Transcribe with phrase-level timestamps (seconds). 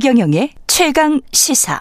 [0.00, 1.78] 최경영의 최강 시사.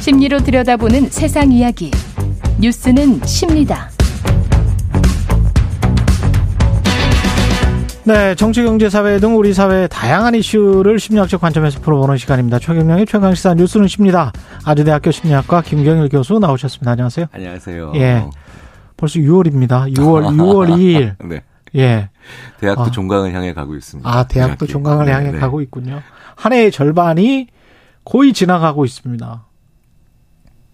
[0.00, 1.92] 심리로 들여다보는 세상 이야기.
[2.58, 3.91] 뉴스는 십니다.
[8.04, 12.58] 네, 정치, 경제, 사회 등 우리 사회의 다양한 이슈를 심리학적 관점에서 풀어보는 시간입니다.
[12.58, 14.32] 최경영의 최강시사 뉴스는 십니다.
[14.64, 16.90] 아주대학교 심리학과 김경일 교수 나오셨습니다.
[16.90, 17.26] 안녕하세요.
[17.30, 17.92] 안녕하세요.
[17.94, 18.24] 예.
[18.96, 19.94] 벌써 6월입니다.
[19.96, 21.28] 6월, 6월 2일.
[21.28, 21.42] 네.
[21.76, 22.10] 예.
[22.58, 22.90] 대학도 아.
[22.90, 24.08] 종강을 향해 가고 있습니다.
[24.08, 24.66] 아, 대학도 대학교.
[24.66, 25.38] 종강을 네, 향해 네.
[25.38, 26.02] 가고 있군요.
[26.34, 27.46] 한 해의 절반이
[28.04, 29.44] 거의 지나가고 있습니다.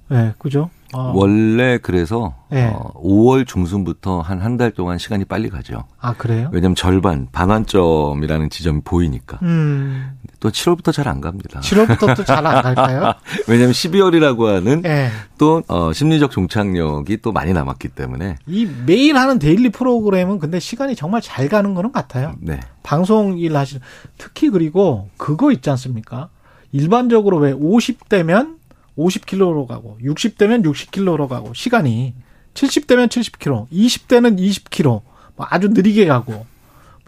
[0.08, 0.70] 네, 그죠?
[0.94, 1.12] 어.
[1.14, 2.66] 원래 그래서 네.
[2.72, 5.84] 어, 5월 중순부터 한 한 달 동안 시간이 빨리 가죠.
[6.00, 6.48] 아, 그래요?
[6.52, 9.38] 왜냐하면 절반 반환점이라는 지점이 보이니까.
[9.42, 11.60] 음, 또 7월부터 잘 안 갑니다.
[11.60, 13.14] 7월부터 또 잘 안 갈까요?
[13.48, 15.10] 왜냐하면 12월이라고 하는 예.
[15.36, 18.36] 또 어, 심리적 종착역이 또 많이 남았기 때문에.
[18.46, 22.34] 이 매일 하는 데일리 프로그램은 근데 시간이 정말 잘 가는 거는 같아요.
[22.40, 22.60] 네.
[22.82, 23.82] 방송 일 하시는
[24.16, 26.28] 특히 그리고 그거 있지 않습니까?
[26.72, 28.57] 일반적으로 왜 50대면
[28.98, 32.14] 50km로 가고 60대면 60km로 가고 시간이
[32.54, 35.02] 70대면 70km, 20대는 20km
[35.36, 36.44] 뭐 아주 느리게 가고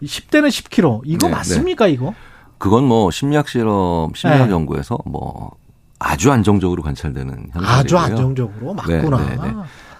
[0.01, 2.13] 10대는 10km 이거 네, 맞습니까 이거?
[2.57, 4.53] 그건 뭐 심리학 실험, 심리학 네.
[4.53, 5.51] 연구에서 뭐
[5.99, 7.67] 아주 안정적으로 관찰되는 현상이고요.
[7.67, 9.17] 아주 안정적으로 네, 맞구나.
[9.17, 9.53] 네, 네.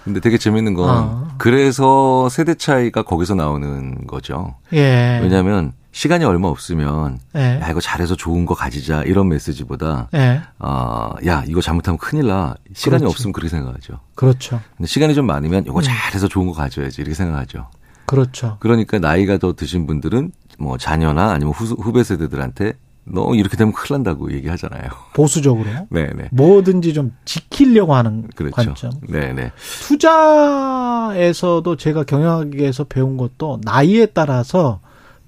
[0.03, 1.36] 근데 되게 재밌는 건 아.
[1.38, 4.56] 그래서 세대 차이가 거기서 나오는 거죠.
[4.73, 5.19] 예.
[5.22, 7.59] 왜냐하면 시간이 얼마 없으면 예.
[7.61, 10.42] 야 이거 잘해서 좋은 거 가지자 이런 메시지보다 예.
[10.59, 13.14] 어, 야 이거 잘못하면 큰일 나 시간이 그렇지.
[13.14, 14.00] 없으면 그렇게 생각하죠.
[14.16, 14.62] 그렇죠.
[14.78, 15.84] 근데 시간이 좀 많으면 이거 음.
[15.84, 17.67] 잘해서 좋은 거 가져야지 이렇게 생각하죠.
[18.06, 18.58] 그렇죠.
[18.59, 23.97] 그러니까 나이가 더 드신 분들은 뭐 자녀나 아니면 후, 후배 세대들한테 너 이렇게 되면 큰일
[23.97, 24.84] 난다고 얘기하잖아요.
[25.13, 26.29] 보수적으로 네네.
[26.34, 28.56] 뭐든지 좀 지키려고 하는 그렇죠.
[28.56, 28.91] 관점.
[29.09, 29.52] 네네.
[29.88, 34.79] 투자에서도 제가 경영학에서 배운 것도 나이에 따라서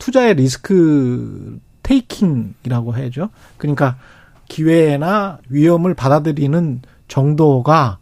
[0.04, 3.30] 투자의 리스크 테이킹이라고 해야죠.
[3.56, 3.96] 그러니까
[4.50, 8.00] 기회나 위험을 받아들이는 정도가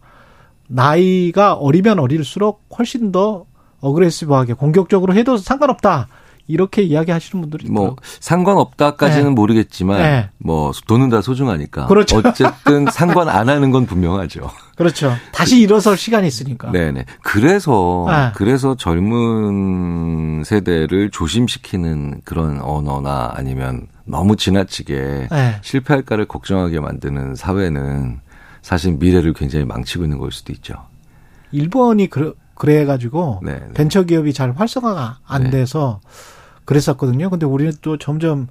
[0.66, 3.46] 나이가 어리면 어릴수록 훨씬 더
[3.78, 6.08] 어그레시브하게 공격적으로 해도 상관없다.
[6.52, 7.96] 이렇게 이야기하시는 분들이 뭐 있더라고요.
[8.20, 9.30] 상관없다까지는 네.
[9.30, 10.30] 모르겠지만 네.
[10.36, 12.18] 뭐 돈은 다 소중하니까 그렇죠.
[12.18, 14.50] 어쨌든 상관 안 하는 건 분명하죠.
[14.76, 15.14] 그렇죠.
[15.32, 16.70] 다시 일어설 시간이 있으니까.
[16.70, 17.06] 네네.
[17.22, 18.32] 그래서 네.
[18.34, 25.56] 그래서 젊은 세대를 조심시키는 그런 언어나 아니면 너무 지나치게 네.
[25.62, 28.20] 실패할까를 걱정하게 만드는 사회는
[28.60, 30.74] 사실 미래를 굉장히 망치고 있는 걸 수도 있죠.
[31.50, 33.72] 일본이 그래, 그래가지고 네, 네.
[33.74, 35.50] 벤처 기업이 잘 활성화가 안 네.
[35.50, 36.00] 돼서
[36.64, 37.30] 그랬었거든요.
[37.30, 38.48] 근데 우리는 또 점점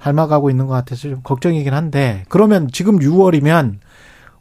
[0.00, 3.76] 닮아가고 있는 것 같아서 좀 걱정이긴 한데 그러면 지금 6월이면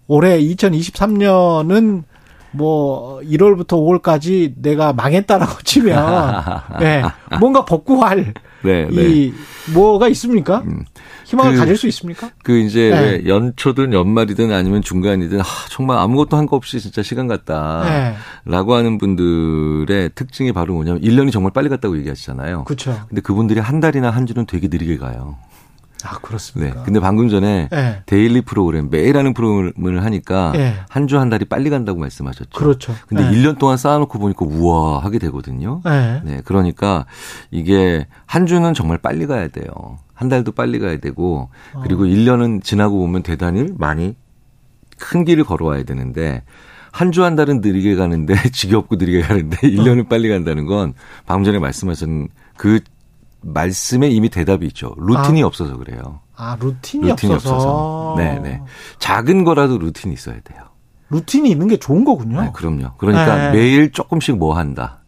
[0.08, 2.04] 올해 2023년은
[2.52, 6.44] 뭐 1월부터 5월까지 내가 망했다라고 치면
[6.80, 7.04] 네,
[7.40, 9.02] 뭔가 복구할 네, 네.
[9.02, 9.34] 이
[9.74, 10.60] 뭐가 있습니까?
[10.66, 10.86] 음.
[11.34, 12.30] 희망을 그- 가질 수 있습니까?
[12.44, 13.00] 그 이제 네.
[13.02, 17.84] 왜 연초든 연말이든 아니면 중간이든 아, 정말 아무것도 한 거 없이 진짜 시간 갔다.
[17.86, 18.16] 네.
[18.46, 22.66] 라고 하는 분들의 특징이 바로 뭐냐면 1년이 정말 빨리 갔다고 얘기하시잖아요.
[22.66, 23.00] 그렇죠.
[23.10, 25.38] 근데 그분들이 한 달이나 한 주는 되게 느리게 가요.
[26.04, 26.20] 아 네.
[26.22, 26.84] 그렇습니까?
[26.84, 28.04] 근데 방금 전에 네.
[28.06, 30.76] 데일리 프로그램 매일 하는 프로그램을 하니까 네.
[30.90, 32.50] 한주 한 달이 빨리 간다고 말씀하셨죠.
[32.58, 32.94] 그렇죠.
[33.08, 33.32] 근데 네.
[33.32, 35.82] 1년 동안 쌓아놓고 보니까 우와 하게 되거든요.
[35.86, 36.22] 네.
[36.24, 37.06] 네, 그러니까
[37.52, 39.68] 이게 한 주는 정말 빨리 가야 돼요.
[40.14, 41.50] 한 달도 빨리 가야 되고
[41.84, 42.06] 그리고 어.
[42.06, 44.16] 1년은 지나고 보면 대단히 많이
[44.98, 46.44] 큰 길을 걸어와야 되는데
[46.92, 50.94] 한주한 달은 느리게 가는데 지겹고 느리게 가는데 1년은 빨리 간다는 건
[51.26, 52.80] 방금 전에 말씀하신 그
[53.44, 54.96] 말씀에 이미 대답이 있죠.
[54.98, 55.48] 루틴이 아.
[55.48, 56.22] 없어서 그래요.
[56.36, 57.56] 아 루틴이, 루틴이 없어서.
[57.56, 58.16] 없어서.
[58.18, 58.62] 네, 네.
[59.00, 60.62] 작은 거라도 루틴이 있어야 돼요.
[61.10, 62.42] 루틴이 있는 게 좋은 거군요.
[62.42, 62.94] 네, 그럼요.
[62.98, 63.52] 그러니까 네.
[63.52, 65.04] 매일 조금씩 뭐 한다.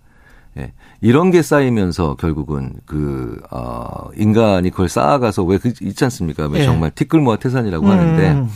[0.58, 0.74] 예.
[1.02, 6.48] 이런 게 쌓이면서 결국은 그, 어, 인간이 그걸 쌓아가서 왜 그, 있지 않습니까?
[6.48, 6.66] 왜 예.
[6.66, 8.50] 정말 티끌모아 태산이라고 하는데, 음.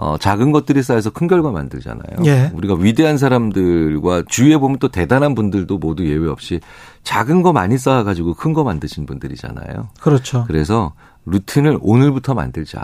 [0.00, 2.24] 어, 작은 것들이 쌓여서 큰 결과 만들잖아요.
[2.24, 2.50] 예.
[2.54, 6.60] 우리가 위대한 사람들과 주위에 보면 또 대단한 분들도 모두 예외 없이
[7.02, 9.88] 작은 거 많이 쌓아가지고 큰 거 만드신 분들이잖아요.
[10.00, 10.44] 그렇죠.
[10.46, 10.92] 그래서
[11.26, 12.80] 루틴을 오늘부터 만들자.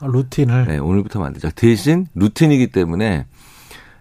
[0.00, 0.66] 아, 루틴을.
[0.66, 1.48] 네, 오늘부터 만들자.
[1.50, 3.26] 대신 루틴이기 때문에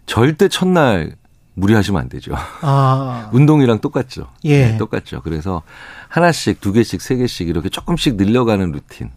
[0.06, 1.16] 절대 첫날
[1.56, 2.34] 무리하시면 안 되죠.
[2.62, 4.28] 아, 운동이랑 똑같죠.
[4.44, 4.68] 예.
[4.72, 5.22] 네, 똑같죠.
[5.24, 5.62] 그래서
[6.10, 9.12] 하나씩, 두 개씩, 세 개씩 이렇게 조금씩 늘려가는 루틴.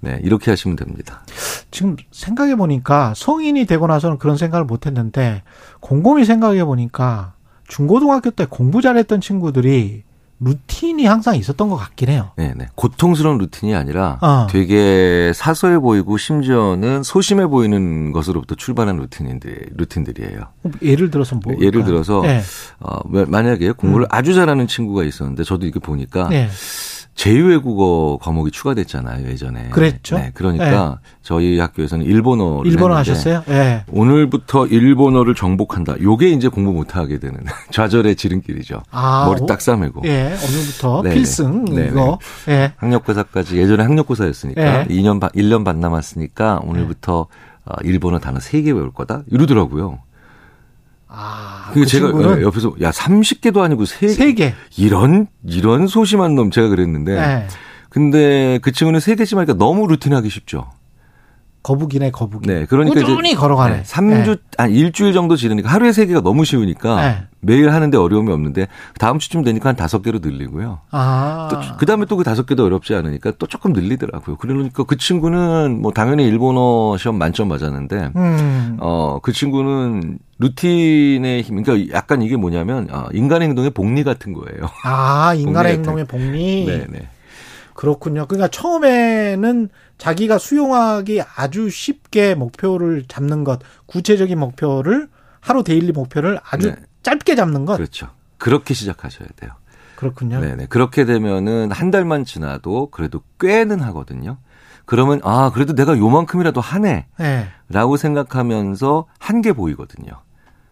[0.00, 1.22] 네, 이렇게 하시면 됩니다.
[1.70, 5.42] 지금 생각해 보니까 성인이 되고 나서는 그런 생각을 못 했는데
[5.80, 7.34] 곰곰이 생각해 보니까
[7.68, 10.04] 중고등학교 때 공부 잘했던 친구들이
[10.38, 12.32] 루틴이 항상 있었던 것 같긴 해요.
[12.36, 12.66] 네 네.
[12.74, 14.46] 고통스러운 루틴이 아니라 어.
[14.50, 20.40] 되게 사소해 보이고 심지어는 소심해 보이는 것으로부터 출발한 루틴인데 루틴들이에요.
[20.82, 21.54] 예를 들어서 뭐?
[21.58, 22.42] 예를 들어서 네.
[22.80, 26.50] 어, 만약에 공부를 아주 잘하는 친구가 있었는데 저도 이렇게 보니까 네.
[27.16, 29.68] 제2외국어 과목이 추가됐잖아요 예전에.
[29.70, 30.16] 그랬죠.
[30.16, 33.42] 네, 그러니까 저희 학교에서는 일본어를 일본어 하셨어요?
[33.48, 33.84] 예.
[33.90, 36.00] 오늘부터 일본어를 정복한다.
[36.00, 37.38] 요게 이제 공부 못하게 되는
[37.72, 38.82] 좌절의 지름길이죠.
[38.90, 40.02] 아, 머리 오- 딱 싸매고.
[40.04, 41.14] 예, 오늘부터 네네.
[41.14, 41.88] 필승 네네.
[41.88, 42.18] 이거.
[42.48, 42.72] 예.
[42.76, 44.86] 학력고사까지 예전에 학력고사였으니까 네.
[44.88, 47.26] 2년 반 1년 반 남았으니까 오늘부터
[47.68, 49.22] 어, 일본어 단어 3개 외울 거다.
[49.28, 49.98] 이러더라고요.
[51.08, 54.08] 아, 그게 그 제가 친구는 옆에서 야 30개도 아니고 3개.
[54.08, 54.54] 세 개.
[54.76, 57.46] 이런 이런 소심한 놈 제가 그랬는데 예.
[57.88, 60.70] 근데 그 친구는 3개씩 하니까 너무 루틴하기 쉽죠.
[61.62, 62.46] 거북이네, 거북이.
[62.46, 62.64] 네.
[62.66, 63.82] 그러니까 꾸준히 이제 걸어가네.
[63.82, 64.36] 3주 예.
[64.56, 67.26] 아니 일주일 정도 지르니까 하루에 3개가 너무 쉬우니까 네.
[67.46, 68.66] 매일 하는데 어려움이 없는데
[68.98, 70.80] 다음 주쯤 되니까 한 5개로 늘리고요.
[70.90, 71.48] 아.
[71.50, 74.36] 또 그다음에 또 그 다섯 개도 어렵지 않으니까 또 조금 늘리더라고요.
[74.36, 78.76] 그러니까 그 친구는 뭐 당연히 일본어 시험 만점 맞았는데 음.
[78.80, 84.70] 어그 친구는 루틴의 힘 그러니까 약간 이게 뭐냐면 어, 인간의 행동의 복리 같은 거예요.
[84.84, 86.64] 아, 인간의 행동의 복리.
[86.66, 87.08] 네, 네.
[87.74, 88.26] 그렇군요.
[88.26, 95.08] 그러니까 처음에는 자기가 수용하기 아주 쉽게 목표를 잡는 것, 구체적인 목표를
[95.40, 96.76] 하루 daily 목표를 아주 네.
[97.06, 97.76] 짧게 잡는 것.
[97.76, 98.08] 그렇죠.
[98.36, 99.52] 그렇게 시작하셔야 돼요.
[99.94, 100.40] 그렇군요.
[100.40, 100.66] 네, 네.
[100.66, 104.38] 그렇게 되면은 한 달만 지나도 그래도 꽤는 하거든요.
[104.86, 107.06] 그러면 아, 그래도 내가 요만큼이라도 하네.
[107.18, 107.48] 네.
[107.68, 110.10] 라고 생각하면서 한 게 보이거든요.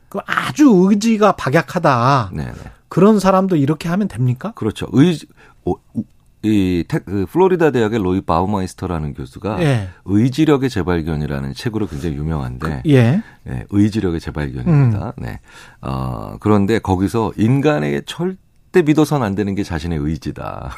[0.08, 2.30] 그 아주 의지가 박약하다.
[2.32, 2.52] 네, 네.
[2.88, 4.52] 그런 사람도 이렇게 하면 됩니까?
[4.56, 4.86] 그렇죠.
[4.92, 5.26] 의지,
[5.64, 6.04] 어, 우-
[6.44, 9.88] 이 테- 그 플로리다 대학의 로이 바우마이스터라는 교수가 예.
[10.04, 13.22] 의지력의 재발견이라는 책으로 굉장히 유명한데 예.
[13.44, 15.06] 네, 의지력의 재발견입니다.
[15.06, 15.12] 음.
[15.24, 15.40] 네.
[15.80, 20.70] 어, 그런데 거기서 인간에게 절대 믿어선 안 되는 게 자신의 의지다.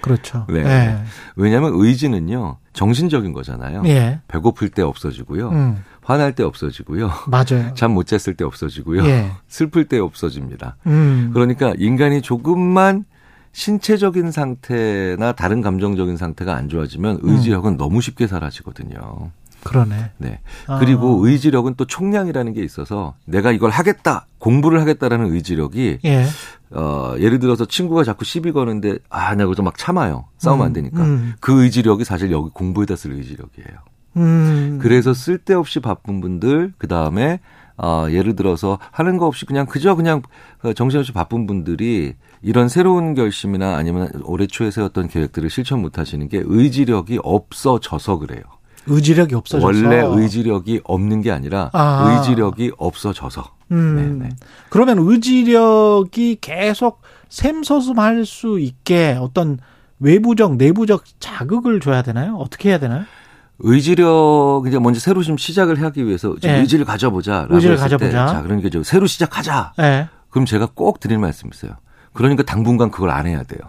[0.00, 0.46] 그렇죠.
[0.52, 0.60] 네.
[0.64, 0.96] 예.
[1.36, 3.82] 왜냐하면 의지는요 정신적인 거잖아요.
[3.86, 4.20] 예.
[4.28, 5.84] 배고플 때 없어지고요, 음.
[6.02, 7.72] 화날 때 없어지고요, 맞아요.
[7.76, 9.30] 잠 못 잤을 때 없어지고요, 예.
[9.48, 10.76] 슬플 때 없어집니다.
[10.86, 11.30] 음.
[11.34, 13.04] 그러니까 인간이 조금만
[13.54, 19.30] 신체적인 상태나 다른 감정적인 상태가 안 좋아지면 의지력은 너무 쉽게 사라지거든요.
[19.62, 20.10] 그러네.
[20.18, 20.40] 네.
[20.66, 20.78] 아.
[20.78, 26.26] 그리고 의지력은 또 총량이라는 게 있어서 내가 이걸 하겠다, 공부를 하겠다라는 의지력이 예.
[26.72, 30.26] 어, 예를 들어서 친구가 자꾸 시비 거는데 아, 내가 좀막 참아요.
[30.38, 31.02] 싸우면 안 되니까.
[31.02, 31.34] 음.
[31.40, 33.78] 그 의지력이 사실 여기 공부에다 쓸 의지력이에요.
[34.16, 34.78] 음.
[34.82, 37.40] 그래서 쓸데없이 바쁜 분들, 그 다음에,
[37.76, 40.22] 어, 예를 들어서 하는 거 없이 그냥 그저 그냥
[40.62, 46.28] 어, 정신없이 바쁜 분들이 이런 새로운 결심이나 아니면 올해 초에 세웠던 계획들을 실천 못 하시는
[46.28, 48.42] 게 의지력이 없어져서 그래요.
[48.86, 52.18] 의지력이 없어져서 원래 의지력이 없는 게 아니라 아.
[52.18, 53.44] 의지력이 없어져서.
[53.72, 54.18] 음.
[54.18, 54.34] 네네.
[54.68, 57.00] 그러면 의지력이 계속
[57.30, 59.58] 샘솟음할 수 있게 어떤
[60.00, 62.36] 외부적 내부적 자극을 줘야 되나요?
[62.36, 63.04] 어떻게 해야 되나요?
[63.58, 66.60] 의지력 이제 먼저 새로 좀 시작을 하기 위해서 좀 네.
[66.60, 68.26] 의지를 가져보자라고 의지를 했을 때, 가져보자.
[68.26, 69.74] 자 그러니까 좀 새로 시작하자.
[69.80, 70.08] 예.
[70.30, 71.72] 그럼 제가 꼭 드릴 말씀 있어요.
[72.12, 73.60] 그러니까 당분간 그걸 안 해야 돼요.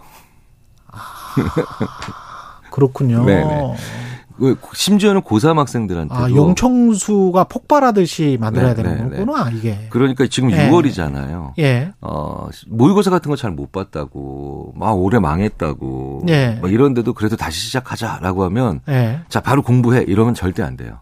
[2.72, 3.24] 그렇군요.
[3.26, 3.76] 네네.
[4.38, 9.88] 그 심지어는 고3 학생들한테도 아, 용청수가 폭발하듯이 만들어야 네, 되는 네, 거구나, 이게.
[9.90, 10.70] 그러니까 지금 네.
[10.70, 11.54] 6월이잖아요.
[11.60, 11.92] 예.
[12.02, 16.60] 어, 모의고사 같은 거 잘 못 봤다고, 막 올해 망했다고, 네.
[16.62, 19.22] 막 이런데도 그래도 다시 시작하자라고 하면, 예.
[19.30, 21.00] 자 바로 공부해 이러면 절대 안 돼요.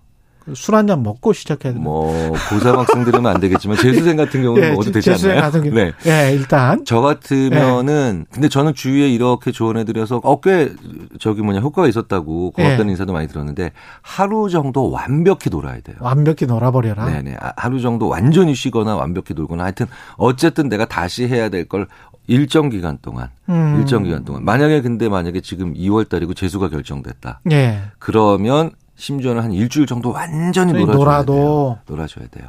[0.54, 4.92] 술 한 잔 먹고 시작해야 되는 뭐 고3 학생들은 안 되겠지만 재수생 같은 경우는 먹어도
[4.92, 5.42] 되지 예, 않나요?
[5.42, 5.76] 같은 경우.
[5.76, 5.94] 네.
[6.06, 6.84] 예, 일단.
[6.86, 10.74] 저 같으면은 근데 저는 주위에 이렇게 조언해 드려서 어꽤
[11.20, 12.92] 저기 뭐냐 효과가 있었다고 고맙다는 예.
[12.92, 13.72] 인사도 많이 들었는데
[14.02, 15.96] 하루 정도 완벽히 놀아야 돼요.
[16.00, 17.06] 완벽히 놀아 버려라.
[17.06, 19.86] 네네 아, 하루 정도 완전히 쉬거나 완벽히 놀거나 하여튼
[20.18, 21.88] 어쨌든 내가 다시 해야 될 걸
[22.28, 23.78] 일정 기간 동안 음.
[23.80, 27.82] 일정 기간 동안 만약에 근데 만약에 지금 2월 달이고 재수가 결정됐다 예.
[28.00, 31.34] 그러면 심지어는 한 일주일 정도 완전히 놀아줘야 놀아도.
[31.34, 31.80] 돼요.
[31.88, 32.48] 놀아줘야 돼요.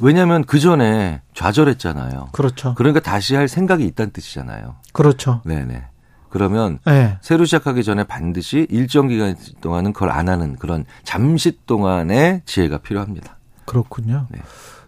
[0.00, 2.30] 왜냐하면 그 전에 좌절했잖아요.
[2.32, 2.74] 그렇죠.
[2.74, 4.76] 그러니까 다시 할 생각이 있다는 뜻이잖아요.
[4.92, 5.42] 그렇죠.
[5.44, 5.84] 네네.
[6.30, 7.18] 그러면 예.
[7.20, 13.36] 새로 시작하기 전에 반드시 일정 기간 동안은 그걸 안 하는 그런 잠시 동안의 지혜가 필요합니다.
[13.66, 14.26] 그렇군요.
[14.30, 14.40] 네.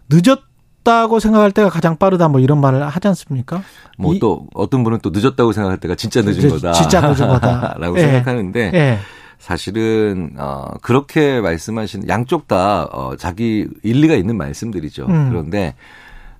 [0.09, 3.61] 늦었다고 생각할 때가 가장 빠르다 뭐 이런 말을 하지 않습니까?
[3.97, 6.71] 뭐 이- 또 어떤 분은 또 늦었다고 생각할 때가 진짜 늦은 지- 거다.
[6.73, 7.75] 진짜 늦은 거다.
[7.79, 8.01] 라고 예.
[8.01, 8.99] 생각하는데 예.
[9.45, 15.05] 사실은 어 그렇게 말씀하시는 양쪽 다 어, 자기 일리가 있는 말씀들이죠.
[15.05, 15.29] 음.
[15.29, 15.75] 그런데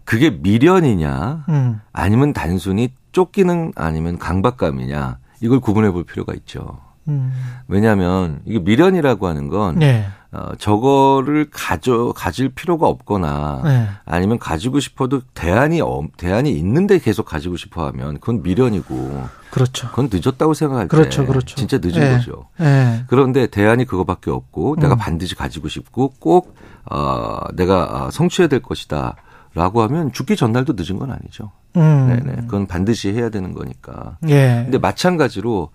[0.05, 1.81] 그게 미련이냐 음.
[1.93, 6.79] 아니면 단순히 쫓기는 아니면 강박감이냐 이걸 구분해 볼 필요가 있죠.
[7.07, 7.31] 음.
[7.67, 10.07] 왜냐하면 이게 미련이라고 하는 건 예.
[10.36, 13.88] 어, 저거를 가져 가질 필요가 없거나 네.
[14.06, 19.88] 아니면 가지고 싶어도 대안이 없- 대안이 있는데 계속 가지고 싶어 하면 그건 미련이고 그렇죠.
[19.89, 21.56] 그건 늦었다고 생각할 그렇죠, 때 그렇죠.
[21.56, 22.12] 진짜 늦은 예.
[22.18, 22.48] 거죠.
[22.60, 23.06] 예.
[23.08, 24.98] 그런데 대안이 그거밖에 없고 내가 음.
[24.98, 26.56] 반드시 가지고 싶고 꼭
[26.92, 29.15] 어, 내가 어, 성취해야 될 것이다
[29.54, 31.51] 라고 하면 죽기 전날도 늦은 건 아니죠.
[31.77, 32.08] 음.
[32.08, 32.36] 네네.
[32.42, 34.18] 그건 반드시 해야 되는 거니까.
[34.27, 34.63] 예.
[34.65, 35.70] 근데 마찬가지로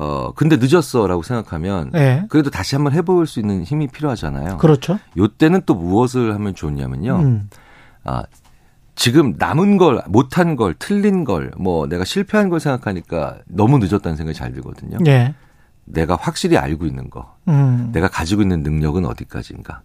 [0.00, 2.24] 어 근데 늦었어라고 생각하면 예.
[2.28, 4.58] 그래도 다시 한번 해볼 수 있는 힘이 필요하잖아요.
[4.58, 4.98] 그렇죠.
[5.16, 7.16] 요때는 또 무엇을 하면 좋냐면요.
[7.16, 7.50] 음.
[8.04, 8.22] 아
[8.94, 14.38] 지금 남은 걸 못한 걸 틀린 걸 뭐 내가 실패한 걸 생각하니까 너무 늦었다는 생각이
[14.38, 14.98] 잘 들거든요.
[15.08, 15.34] 예.
[15.84, 17.88] 내가 확실히 알고 있는 거, 음.
[17.92, 19.80] 내가 가지고 있는 능력은 어디까지인가.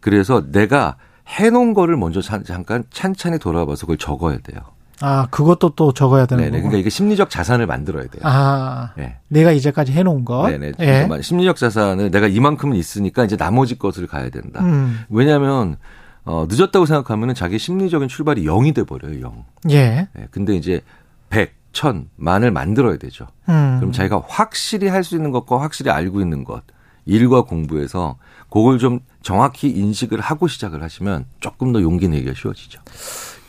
[0.00, 0.96] 그래서 내가
[1.26, 4.60] 해놓은 거를 먼저 자- 잠깐 찬찬히 돌아봐서 그걸 적어야 돼요.
[5.00, 6.44] 아, 그것도 또 적어야 되는.
[6.44, 6.56] 거고.
[6.56, 8.22] 그러니까 이게 심리적 자산을 만들어야 돼요.
[8.24, 9.18] 아, 네.
[9.28, 10.48] 내가 이제까지 해놓은 거.
[10.48, 10.72] 네네.
[10.80, 11.08] 예.
[11.22, 14.60] 심리적 자산을 내가 이만큼은 있으니까 이제 나머지 것을 가야 된다.
[14.62, 15.00] 음.
[15.08, 15.76] 왜냐하면
[16.24, 19.20] 어, 늦었다고 생각하면 은 자기 심리적인 출발이 0이 돼 버려요.
[19.20, 19.44] 0.
[19.70, 20.08] 예.
[20.12, 20.28] 네.
[20.30, 20.80] 근데 이제
[21.28, 23.26] 100, 1000, 만을 만들어야 되죠.
[23.48, 23.76] 음.
[23.78, 26.62] 그럼 자기가 확실히 할 수 있는 것과 확실히 알고 있는 것,
[27.04, 28.16] 일과 공부에서
[28.50, 32.80] 그걸 좀 정확히 인식을 하고 시작을 하시면 조금 더 용기 내기가 쉬워지죠.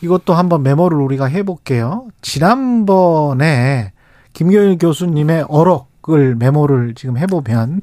[0.00, 2.06] 이것도 한번 메모를 우리가 해볼게요.
[2.22, 3.92] 지난번에
[4.32, 7.82] 김경일 교수님의 어록을 메모를 지금 해보면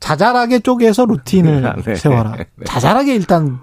[0.00, 1.94] 자잘하게 쪼개서 루틴을 네.
[1.94, 2.32] 세워라.
[2.36, 2.46] 네.
[2.64, 3.58] 자잘하게 일단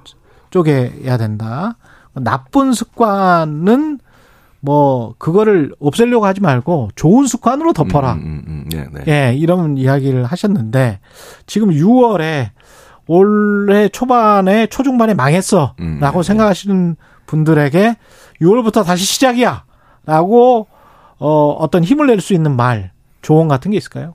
[0.52, 1.78] 쪼개야 된다.
[2.14, 4.00] 나쁜 습관은
[4.62, 8.14] 뭐 그거를 없애려고 하지 말고 좋은 습관으로 덮어라.
[8.14, 9.04] 음, 음, 음, 네, 네.
[9.08, 11.00] 예, 이런 이야기를 하셨는데
[11.46, 12.50] 지금 6월에
[13.08, 16.96] 올해 초반에 초중반에 망했어라고 음, 네, 생각하시는
[17.26, 17.96] 분들에게
[18.42, 19.64] 6월부터 다시 시작이야
[20.06, 20.68] 라고
[21.18, 22.92] 어 어떤 힘을 낼 수 있는 말
[23.22, 24.14] 조언 같은 게 있을까요?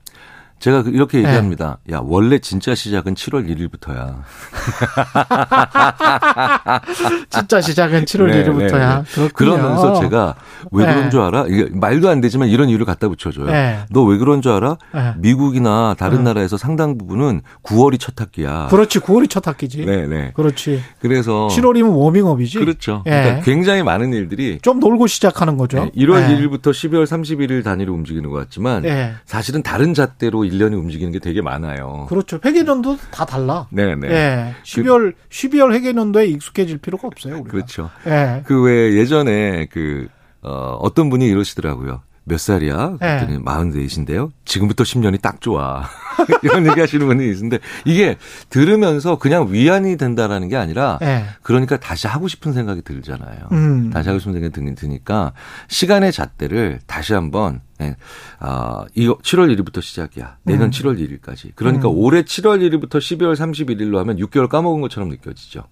[0.61, 1.27] 제가 그- 이렇게 네.
[1.27, 1.79] 얘기합니다.
[1.91, 4.21] 야, 원래 진짜 시작은 7월 1일부터야.
[7.31, 9.03] 진짜 시작은 7월 네, 1일부터야.
[9.03, 9.29] 네, 네.
[9.33, 10.35] 그러면서 제가
[10.71, 10.93] 왜 네.
[10.93, 11.45] 그런 줄 알아?
[11.49, 13.47] 이게 말도 안 되지만 이런 이유를 갖다 붙여줘요.
[13.47, 13.79] 네.
[13.89, 14.77] 너왜 그런 줄 알아?
[14.93, 15.13] 네.
[15.17, 16.25] 미국이나 다른 네.
[16.25, 18.67] 나라에서 상당 부분은 9월이 첫 학기야.
[18.69, 19.83] 그렇지 9월이 첫 학기지.
[19.85, 20.31] 네, 네.
[20.35, 20.79] 그렇지.
[20.99, 22.59] 그래서 7월이면 워밍업이지.
[22.59, 23.01] 그렇죠.
[23.07, 23.09] 예.
[23.09, 25.85] 그러니까 굉장히 많은 일들이 좀 놀고 시작하는 거죠.
[25.85, 26.27] 네, 1월 예.
[26.37, 29.13] 1일부터 12월 31일 단위로 움직이는 것 같지만 예.
[29.25, 32.05] 사실은 다른 잣대로 1년이 움직이는 게 되게 많아요.
[32.09, 32.39] 그렇죠.
[32.43, 33.67] 회계년도 다 달라.
[33.71, 34.07] 네, 네.
[34.11, 34.55] 예.
[34.63, 37.35] 12월 12월 회계년도에 익숙해질 필요가 없어요.
[37.35, 37.49] 우리가.
[37.49, 37.89] 그렇죠.
[38.07, 38.43] 예.
[38.45, 40.07] 그 왜 예전에 그
[40.43, 42.01] 어, 어떤 분이 이러시더라고요.
[42.23, 42.97] 몇 살이야?
[42.99, 43.43] 그랬더니 네.
[43.43, 44.31] 44이신데요.
[44.45, 45.83] 지금부터 10년이 딱 좋아.
[46.43, 48.17] 이런 얘기 하시는 분이 있는데 이게
[48.49, 51.25] 들으면서 그냥 위안이 된다라는 게 아니라 예.
[51.41, 53.47] 그러니까 다시 하고 싶은 생각이 들잖아요.
[53.53, 53.89] 음.
[53.89, 55.33] 다시 하고 싶은 생각이 드- 드니까
[55.67, 57.95] 시간의 잣대를 다시 한번 예,
[58.39, 60.37] 아, 이거 7월 1일부터 시작이야.
[60.43, 60.69] 내년 음.
[60.69, 61.51] 7월 1일까지.
[61.55, 61.95] 그러니까 음.
[61.97, 65.63] 올해 7월 1일부터 12월 31일로 하면 6개월 까먹은 것처럼 느껴지죠.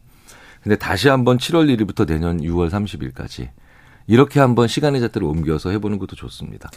[0.64, 3.50] 근데 다시 한번 7월 1일부터 내년 6월 30일까지
[4.10, 6.72] 이렇게 한번 시간의 잣대를 옮겨서 해보는 것도 좋습니다.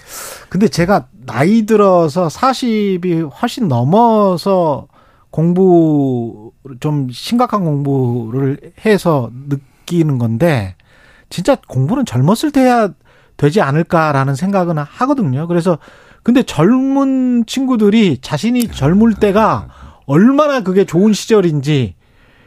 [0.50, 4.86] 근데 제가 나이 들어서 40이 훨씬 넘어서
[5.30, 10.76] 공부 좀 심각한 공부를 해서 느끼는 건데
[11.30, 12.90] 진짜 공부는 젊었을 때 해야
[13.38, 15.46] 되지 않을까라는 생각은 하거든요.
[15.46, 15.78] 그래서
[16.22, 19.68] 근데 젊은 친구들이 자신이 젊을 때가
[20.04, 21.94] 얼마나 그게 좋은 시절인지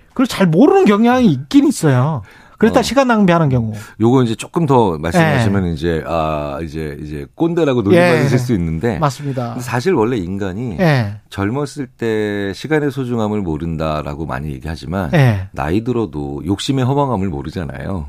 [0.10, 2.22] 그걸 잘 모르는 경향이 있긴 있어요.
[2.58, 2.84] 그러다 어.
[2.84, 3.74] 시간 낭비하는 경우.
[4.00, 7.84] 요거 이제 조금 더 말씀하시면 이제 아 이제 이제 꼰대라고 예.
[7.84, 9.60] 놀림받으실 수 있는데 맞습니다.
[9.60, 11.20] 사실 원래 인간이 예.
[11.30, 15.50] 젊었을 때 시간의 소중함을 모른다라고 많이 얘기하지만 예.
[15.52, 18.08] 나이 들어도 욕심의 허망함을 모르잖아요.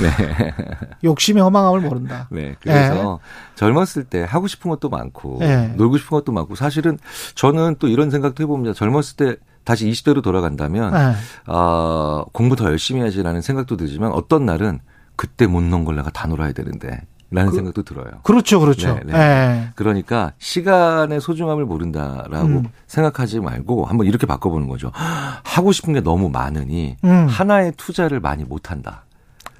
[0.00, 0.54] 네.
[1.04, 2.28] 욕심의 허망함을 모른다.
[2.30, 2.54] 네.
[2.60, 3.20] 그래서
[3.54, 5.68] 젊었을 때 하고 싶은 것도 많고 네.
[5.76, 6.98] 놀고 싶은 것도 많고 사실은
[7.34, 8.74] 저는 또 이런 생각도 해봅니다.
[8.74, 11.14] 젊었을 때 다시 20대로 돌아간다면 예.
[11.46, 14.80] 아, 공부 더 열심히 해야지라는 생각도 들지만 어떤 날은
[15.16, 17.00] 그때 못 논 걸 내가 다 놀아야 되는데
[17.30, 18.06] 라는 그- 생각도 들어요.
[18.24, 18.94] 그렇죠, 그렇죠.
[18.94, 19.14] 네, 네.
[19.18, 19.68] 예.
[19.74, 22.64] 그러니까 시간의 소중함을 모른다라고 음.
[22.88, 24.90] 생각하지 말고 한번 이렇게 바꿔보는 거죠.
[24.94, 27.26] 하고 싶은 게 너무 많으니 음.
[27.28, 29.04] 하나의 투자를 많이 못한다.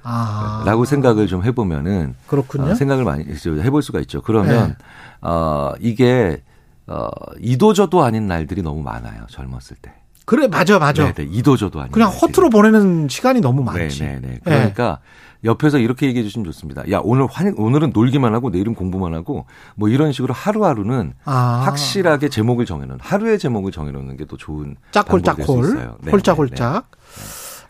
[0.03, 0.63] 아.
[0.65, 2.71] 라고 생각을 좀 해보면은 그렇군요.
[2.71, 4.21] 어, 생각을 많이 해볼 수가 있죠.
[4.21, 4.75] 그러면 네.
[5.21, 6.43] 어 이게
[6.87, 7.07] 어
[7.39, 9.25] 이도저도 아닌 날들이 너무 많아요.
[9.29, 9.93] 젊었을 때.
[10.25, 11.03] 그래, 맞아, 맞아.
[11.03, 12.21] 네, 네, 이도저도 아닌 그냥 날들이.
[12.27, 14.03] 허투루 보내는 시간이 너무 많지.
[14.03, 14.39] 네, 네, 네.
[14.43, 14.99] 그러니까
[15.43, 16.89] 옆에서 이렇게 얘기해 주시면 좋습니다.
[16.91, 21.63] 야, 오늘 환, 오늘은 놀기만 하고 내일은 공부만 하고 뭐 이런 식으로 하루하루는 아.
[21.65, 25.65] 확실하게 제목을 정해놓은 하루의 제목을 정해놓는 게 또 좋은 짝골, 짝골.
[25.65, 25.97] 있어요.
[26.01, 26.89] 네, 홀짝홀짝.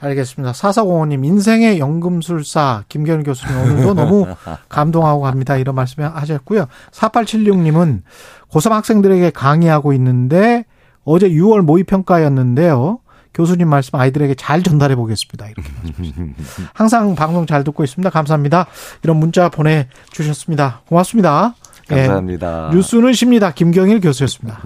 [0.03, 0.53] 알겠습니다.
[0.53, 4.27] 사사공원님, 인생의 연금술사, 김경일 교수님 오늘도 너무
[4.69, 5.55] 감동하고 갑니다.
[5.57, 6.67] 이런 말씀 하셨고요.
[6.91, 8.01] 4876님은
[8.51, 10.65] 고3 학생들에게 강의하고 있는데
[11.05, 12.99] 어제 6월 모의 평가였는데요.
[13.33, 15.47] 교수님 말씀 아이들에게 잘 전달해 보겠습니다.
[15.47, 15.69] 이렇게.
[16.73, 18.09] 항상 방송 잘 듣고 있습니다.
[18.11, 18.67] 감사합니다.
[19.03, 20.81] 이런 문자 보내 주셨습니다.
[20.87, 21.55] 고맙습니다.
[21.91, 21.95] 예.
[21.95, 22.69] 감사합니다.
[22.73, 23.51] 뉴스는 쉽니다.
[23.51, 24.61] 김경일 교수였습니다.